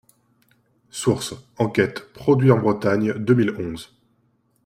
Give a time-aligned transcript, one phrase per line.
[0.89, 3.93] Source: enquête «Produit en Bretagne» deux mille onze.